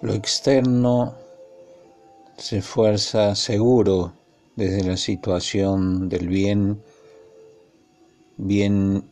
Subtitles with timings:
[0.00, 1.16] Lo externo
[2.36, 4.12] se esfuerza seguro
[4.54, 6.80] desde la situación del bien,
[8.36, 9.02] bien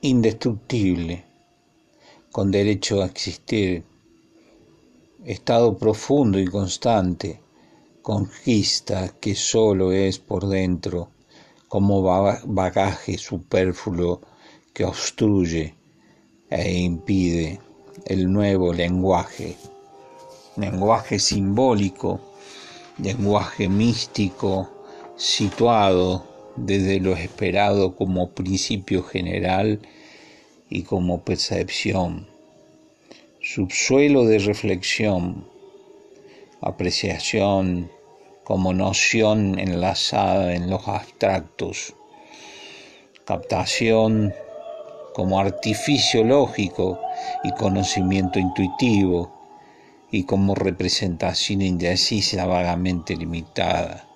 [0.00, 1.22] indestructible,
[2.32, 3.84] con derecho a existir,
[5.26, 7.38] estado profundo y constante,
[8.00, 11.10] conquista que solo es por dentro,
[11.68, 14.22] como bagaje superfluo
[14.72, 15.74] que obstruye
[16.48, 17.60] e impide
[18.06, 19.56] el nuevo lenguaje,
[20.56, 22.20] lenguaje simbólico,
[22.98, 24.70] lenguaje místico,
[25.16, 26.24] situado
[26.56, 29.80] desde lo esperado como principio general
[30.70, 32.26] y como percepción,
[33.40, 35.46] subsuelo de reflexión,
[36.62, 37.90] apreciación
[38.42, 41.94] como noción enlazada en los abstractos,
[43.26, 44.34] captación
[45.14, 46.98] como artificio lógico
[47.44, 49.35] y conocimiento intuitivo
[50.10, 54.08] y como representación indecisa vagamente limitada.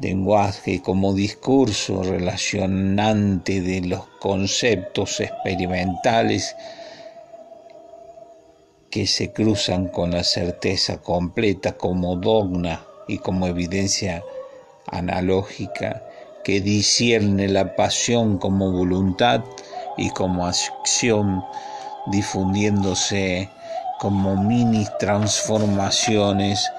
[0.00, 6.54] Lenguaje como discurso relacionante de los conceptos experimentales
[8.90, 14.22] que se cruzan con la certeza completa como dogma y como evidencia
[14.86, 16.02] analógica
[16.44, 19.42] que discierne la pasión como voluntad
[19.96, 21.42] y como acción,
[22.06, 23.50] difundiéndose
[23.98, 26.70] como mini transformaciones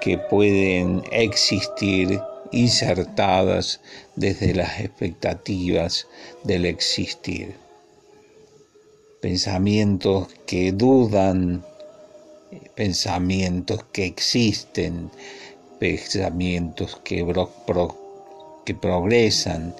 [0.00, 2.20] que pueden existir
[2.52, 3.80] insertadas
[4.16, 6.06] desde las expectativas
[6.42, 7.54] del existir.
[9.20, 11.64] Pensamientos que dudan,
[12.74, 15.10] pensamientos que existen,
[15.78, 17.24] pensamientos que
[18.64, 19.74] que progresan,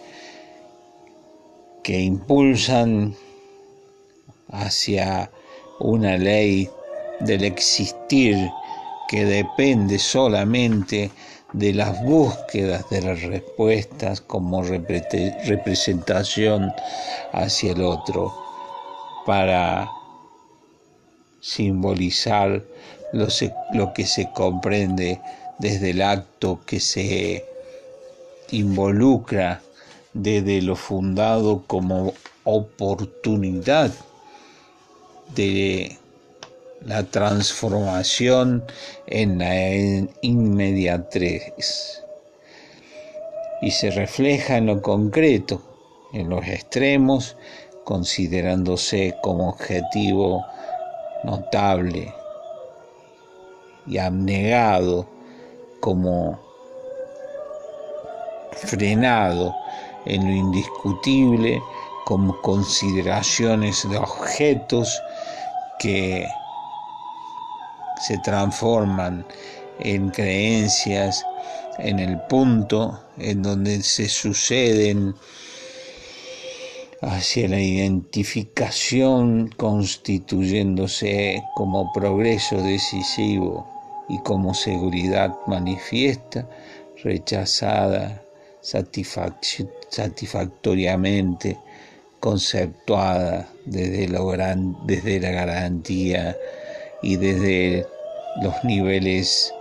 [1.82, 3.16] que impulsan
[4.48, 5.30] hacia
[5.80, 6.68] una ley
[7.20, 8.36] del existir
[9.08, 11.10] que depende solamente
[11.52, 16.72] de las búsquedas de las respuestas como representación
[17.32, 18.32] hacia el otro
[19.26, 19.90] para
[21.40, 22.62] simbolizar
[23.12, 25.20] lo, que se comprende
[25.58, 27.44] desde el acto que se
[28.52, 29.60] involucra
[30.12, 33.90] desde lo fundado como oportunidad
[35.34, 35.96] de
[36.84, 38.64] la transformación
[39.06, 42.02] en la inmediatez.
[43.62, 45.60] Y se refleja en lo concreto,
[46.12, 47.36] en los extremos,
[47.84, 50.44] considerándose como objetivo
[51.24, 52.14] notable
[53.86, 55.06] y abnegado
[55.80, 56.38] como
[58.52, 59.54] frenado
[60.06, 61.60] en lo indiscutible
[62.04, 65.00] como consideraciones de objetos
[65.80, 66.28] que
[68.00, 69.26] se transforman
[69.80, 71.24] en creencias
[71.78, 75.16] en el punto en donde se suceden
[77.02, 83.66] hacia la identificación constituyéndose como progreso decisivo
[84.08, 86.46] y como seguridad manifiesta,
[87.02, 88.22] rechazada
[88.60, 91.58] satisfactoriamente
[92.20, 94.06] conceptuada desde,
[94.84, 96.36] desde la garantía
[97.02, 97.86] y desde
[98.42, 99.52] los niveles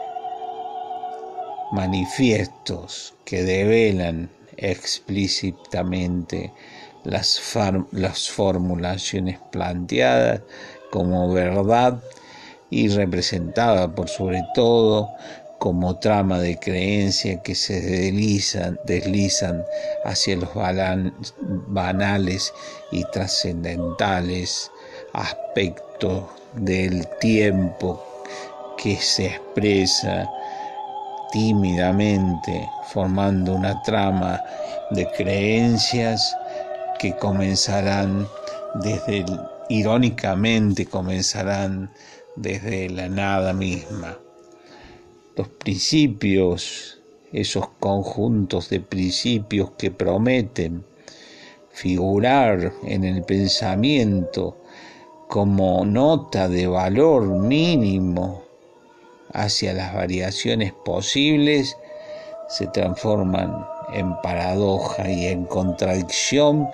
[1.72, 6.52] manifiestos que develan explícitamente
[7.04, 7.42] las,
[7.92, 10.42] las formulaciones planteadas
[10.92, 12.02] como verdad
[12.70, 15.10] y representada por sobre todo
[15.60, 19.66] como trama de creencia que se deslizan, deslizan
[20.06, 20.50] hacia los
[21.68, 22.54] banales
[22.92, 24.72] y trascendentales
[25.14, 28.02] aspectos del tiempo
[28.78, 30.30] que se expresa
[31.32, 34.42] tímidamente formando una trama
[34.92, 36.36] de creencias
[36.98, 38.28] que comenzarán
[38.76, 39.26] desde
[39.70, 41.92] irónicamente comenzarán
[42.36, 44.18] desde la nada misma
[45.40, 47.00] los principios,
[47.32, 50.84] esos conjuntos de principios que prometen
[51.72, 54.58] figurar en el pensamiento
[55.30, 58.44] como nota de valor mínimo
[59.32, 61.78] hacia las variaciones posibles,
[62.50, 66.68] se transforman en paradoja y en contradicción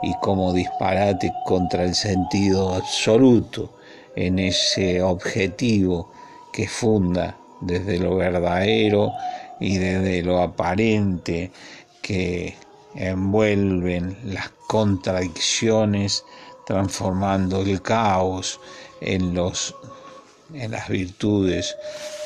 [0.00, 3.68] y como disparate contra el sentido absoluto
[4.16, 6.10] en ese objetivo
[6.50, 9.12] que funda desde lo verdadero
[9.58, 11.50] y desde lo aparente
[12.02, 12.56] que
[12.94, 16.24] envuelven las contradicciones
[16.66, 18.60] transformando el caos
[19.00, 19.74] en los
[20.54, 21.76] en las virtudes,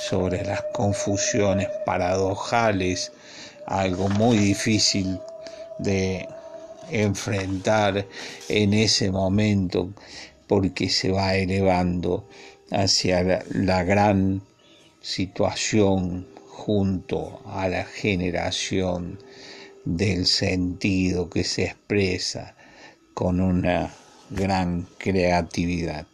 [0.08, 3.12] sobre las confusiones paradojales,
[3.66, 5.18] algo muy difícil
[5.78, 6.28] de
[6.90, 8.06] enfrentar
[8.48, 9.90] en ese momento
[10.46, 12.24] porque se va elevando
[12.70, 14.42] hacia la, gran
[15.04, 19.18] situación junto a la generación
[19.84, 22.56] del sentido que se expresa
[23.12, 23.92] con una
[24.30, 26.06] gran creatividad.